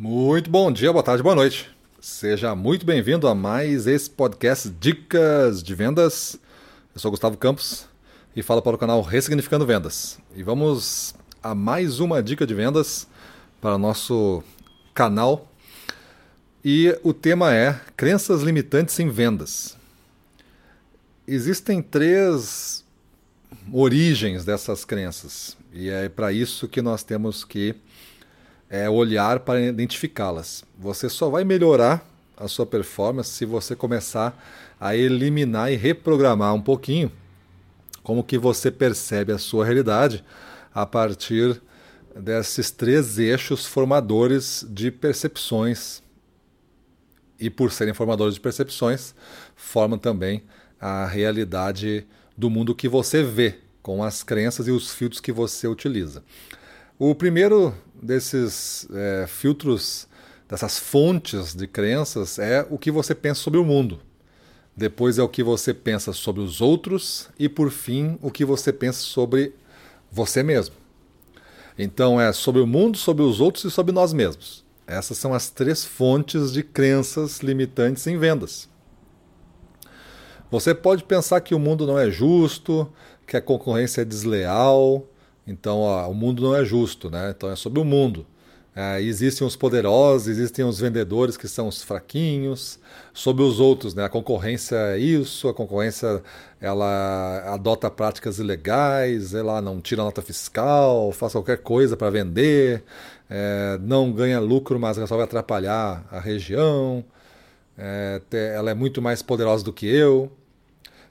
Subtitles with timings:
[0.00, 1.68] Muito bom dia, boa tarde, boa noite.
[2.00, 6.38] Seja muito bem-vindo a mais esse podcast Dicas de Vendas.
[6.94, 7.84] Eu sou Gustavo Campos
[8.36, 10.16] e falo para o canal Ressignificando Vendas.
[10.36, 13.08] E vamos a mais uma dica de vendas
[13.60, 14.44] para o nosso
[14.94, 15.50] canal.
[16.64, 19.76] E o tema é crenças limitantes em vendas.
[21.26, 22.84] Existem três
[23.72, 27.74] origens dessas crenças e é para isso que nós temos que
[28.70, 30.64] é olhar para identificá-las.
[30.78, 34.38] Você só vai melhorar a sua performance se você começar
[34.80, 37.10] a eliminar e reprogramar um pouquinho
[38.02, 40.24] como que você percebe a sua realidade
[40.74, 41.60] a partir
[42.16, 46.02] desses três eixos formadores de percepções.
[47.38, 49.14] E por serem formadores de percepções,
[49.54, 50.42] formam também
[50.80, 55.68] a realidade do mundo que você vê, com as crenças e os filtros que você
[55.68, 56.24] utiliza.
[57.00, 60.08] O primeiro desses é, filtros,
[60.48, 64.00] dessas fontes de crenças, é o que você pensa sobre o mundo.
[64.76, 68.72] Depois é o que você pensa sobre os outros e, por fim, o que você
[68.72, 69.54] pensa sobre
[70.10, 70.74] você mesmo.
[71.78, 74.64] Então é sobre o mundo, sobre os outros e sobre nós mesmos.
[74.84, 78.68] Essas são as três fontes de crenças limitantes em vendas.
[80.50, 82.92] Você pode pensar que o mundo não é justo,
[83.24, 85.06] que a concorrência é desleal,
[85.48, 87.32] então, ó, o mundo não é justo, né?
[87.36, 88.26] Então é sobre o mundo.
[88.76, 92.78] É, existem os poderosos, existem os vendedores que são os fraquinhos,
[93.12, 94.04] sobre os outros, né?
[94.04, 96.22] A concorrência é isso, a concorrência
[96.60, 102.84] ela adota práticas ilegais, ela não tira nota fiscal, faz qualquer coisa para vender,
[103.28, 107.04] é, não ganha lucro, mas vai atrapalhar a região,
[107.76, 108.20] é,
[108.54, 110.30] ela é muito mais poderosa do que eu.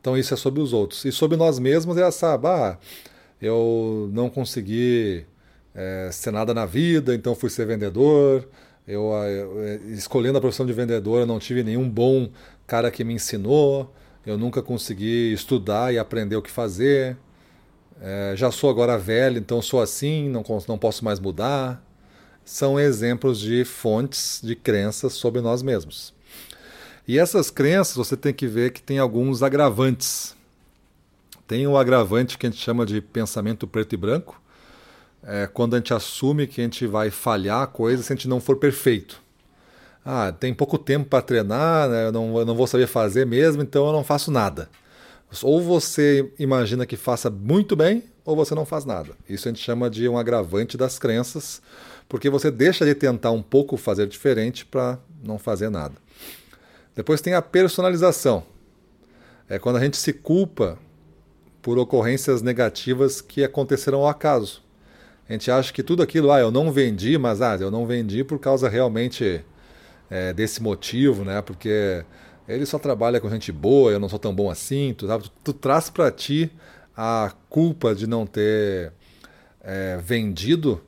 [0.00, 1.04] Então isso é sobre os outros.
[1.04, 2.78] E sobre nós mesmos é essa, ah,
[3.42, 5.26] eu não consegui
[5.74, 8.48] é, ser nada na vida, então fui ser vendedor.
[8.86, 12.30] Eu, eu, é, escolhendo a profissão de vendedor, eu não tive nenhum bom
[12.66, 13.92] cara que me ensinou.
[14.24, 17.16] Eu nunca consegui estudar e aprender o que fazer.
[18.00, 21.84] É, já sou agora velho, então sou assim, não, não posso mais mudar.
[22.44, 26.14] São exemplos de fontes de crenças sobre nós mesmos.
[27.06, 30.36] E essas crenças você tem que ver que tem alguns agravantes.
[31.52, 34.40] Tem o agravante que a gente chama de pensamento preto e branco,
[35.22, 38.26] é quando a gente assume que a gente vai falhar a coisa se a gente
[38.26, 39.20] não for perfeito.
[40.02, 42.06] Ah, tem pouco tempo para treinar, né?
[42.06, 44.70] eu, não, eu não vou saber fazer mesmo, então eu não faço nada.
[45.42, 49.10] Ou você imagina que faça muito bem, ou você não faz nada.
[49.28, 51.60] Isso a gente chama de um agravante das crenças,
[52.08, 55.96] porque você deixa de tentar um pouco fazer diferente para não fazer nada.
[56.96, 58.42] Depois tem a personalização.
[59.50, 60.78] É quando a gente se culpa
[61.62, 64.62] por ocorrências negativas que aconteceram ao acaso.
[65.28, 68.24] A gente acha que tudo aquilo, ah, eu não vendi, mas ah, eu não vendi
[68.24, 69.44] por causa realmente
[70.10, 71.40] é, desse motivo, né?
[71.40, 72.04] Porque
[72.48, 74.94] ele só trabalha com gente boa, eu não sou tão bom assim.
[74.98, 76.50] Tu, tu, tu traz para ti
[76.96, 78.92] a culpa de não ter
[79.62, 80.82] é, vendido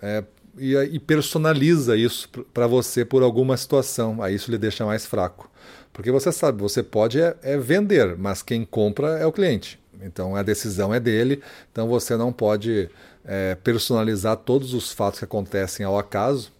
[0.00, 0.24] é,
[0.56, 4.22] e, e, personaliza isso para você por alguma situação.
[4.22, 5.50] Aí isso lhe deixa mais fraco.
[5.92, 9.78] Porque você sabe, você pode é, é vender, mas quem compra é o cliente.
[10.02, 12.88] Então a decisão é dele, então você não pode
[13.24, 16.52] é, personalizar todos os fatos que acontecem ao acaso.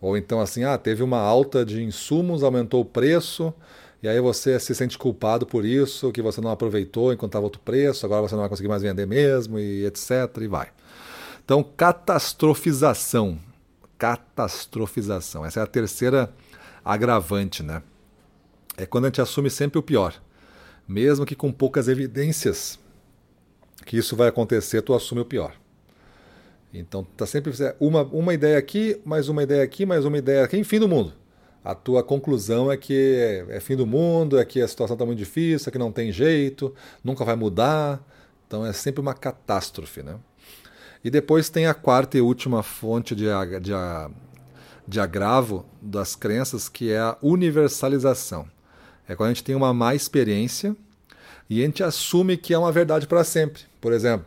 [0.00, 3.52] Ou então assim, ah, teve uma alta de insumos, aumentou o preço,
[4.02, 7.60] e aí você se sente culpado por isso, que você não aproveitou enquanto estava outro
[7.60, 10.10] preço, agora você não vai conseguir mais vender mesmo, e etc.
[10.42, 10.68] e vai.
[11.42, 13.38] Então, catastrofização.
[13.96, 15.44] Catastrofização.
[15.44, 16.30] Essa é a terceira
[16.84, 17.82] agravante, né?
[18.76, 20.20] É quando a gente assume sempre o pior
[20.86, 22.78] mesmo que com poucas evidências
[23.84, 25.54] que isso vai acontecer, tu assume o pior.
[26.72, 30.56] Então tá sempre uma, uma ideia aqui, mais uma ideia aqui, mais uma ideia aqui,
[30.56, 31.12] enfim do mundo.
[31.64, 33.14] A tua conclusão é que
[33.48, 35.92] é, é fim do mundo, é que a situação está muito difícil, é que não
[35.92, 38.04] tem jeito, nunca vai mudar.
[38.46, 40.16] Então é sempre uma catástrofe, né?
[41.02, 43.26] E depois tem a quarta e última fonte de,
[43.60, 43.72] de,
[44.86, 48.46] de agravo das crenças, que é a universalização.
[49.08, 50.74] É quando a gente tem uma má experiência
[51.48, 53.62] e a gente assume que é uma verdade para sempre.
[53.80, 54.24] Por exemplo,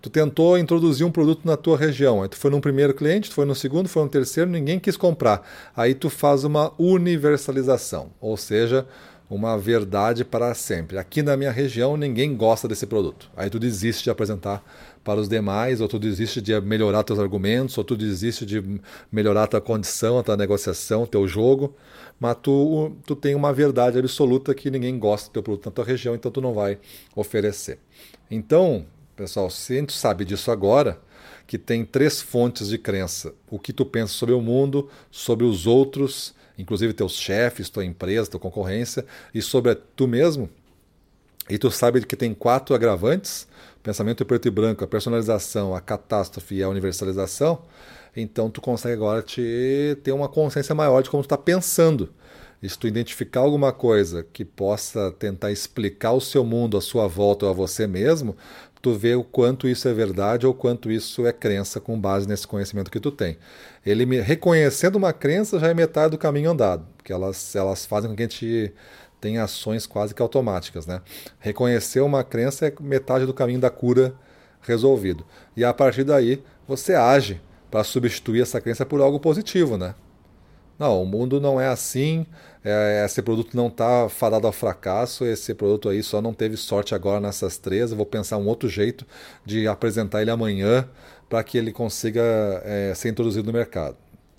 [0.00, 3.34] tu tentou introduzir um produto na tua região, aí tu foi no primeiro cliente, tu
[3.34, 5.46] foi no segundo, foi no terceiro, ninguém quis comprar.
[5.76, 8.86] Aí tu faz uma universalização, ou seja,
[9.30, 10.98] uma verdade para sempre.
[10.98, 13.30] Aqui na minha região ninguém gosta desse produto.
[13.36, 14.62] Aí tu desiste de apresentar
[15.04, 18.80] para os demais, ou tu desiste de melhorar teus argumentos, ou tu desiste de
[19.10, 21.74] melhorar tua condição, tua negociação, teu jogo,
[22.18, 25.84] mas tu, tu tem uma verdade absoluta que ninguém gosta do teu produto na tua
[25.84, 26.78] região, então tu não vai
[27.14, 27.78] oferecer.
[28.28, 28.84] Então,
[29.14, 31.00] pessoal, se a gente sabe disso agora,
[31.46, 35.66] que tem três fontes de crença: o que tu pensa sobre o mundo, sobre os
[35.66, 39.04] outros, inclusive teus chefes, tua empresa, tua concorrência,
[39.34, 40.48] e sobre tu mesmo.
[41.48, 43.46] E tu sabe que tem quatro agravantes:
[43.82, 47.62] pensamento preto e branco, a personalização, a catástrofe e a universalização.
[48.16, 52.10] Então tu consegue agora te ter uma consciência maior de como tu está pensando.
[52.62, 57.08] E se tu identificar alguma coisa que possa tentar explicar o seu mundo, a sua
[57.08, 58.36] volta ou a você mesmo,
[58.80, 62.46] tu vê o quanto isso é verdade ou quanto isso é crença com base nesse
[62.46, 63.36] conhecimento que tu tem.
[63.84, 68.10] Ele me, reconhecendo uma crença já é metade do caminho andado, porque elas, elas fazem
[68.10, 68.72] com que a gente
[69.20, 70.86] tenha ações quase que automáticas.
[70.86, 71.02] Né?
[71.38, 74.14] Reconhecer uma crença é metade do caminho da cura
[74.62, 75.24] resolvido.
[75.56, 77.40] E a partir daí você age
[77.70, 79.94] para substituir essa crença por algo positivo, né?
[80.80, 82.24] Não, o mundo não é assim,
[82.64, 86.94] é, esse produto não está fadado ao fracasso, esse produto aí só não teve sorte
[86.94, 89.06] agora nessas três, eu vou pensar um outro jeito
[89.44, 90.88] de apresentar ele amanhã
[91.28, 92.22] para que ele consiga
[92.64, 93.94] é, ser introduzido no mercado.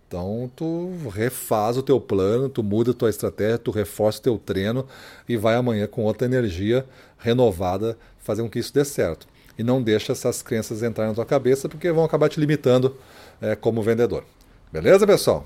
[0.08, 4.38] Então tu refaz o teu plano, tu muda a tua estratégia, tu reforça o teu
[4.40, 4.88] treino
[5.30, 6.88] e vai amanhã com outra energia
[7.20, 9.28] renovada fazer com que isso dê certo.
[9.60, 12.98] E não deixa essas crenças entrarem na tua cabeça porque vão acabar te limitando
[13.40, 14.24] é, como vendedor.
[14.74, 15.46] Beleza, pessoal?